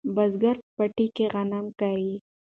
بزګر 0.15 0.55
په 0.61 0.65
پټي 0.75 1.07
کې 1.15 1.25
غنم 1.33 1.65
کري. 1.79 2.13